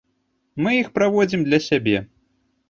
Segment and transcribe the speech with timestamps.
[0.63, 2.03] Мы іх праводзім для сябе.